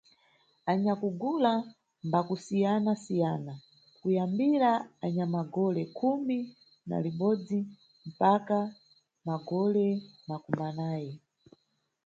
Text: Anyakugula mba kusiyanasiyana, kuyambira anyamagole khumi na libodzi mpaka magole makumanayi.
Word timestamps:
Anyakugula 0.71 1.53
mba 2.07 2.19
kusiyanasiyana, 2.27 3.53
kuyambira 4.01 4.71
anyamagole 5.05 5.83
khumi 5.97 6.39
na 6.89 6.97
libodzi 7.03 7.59
mpaka 8.09 8.57
magole 9.27 9.87
makumanayi. 10.29 11.13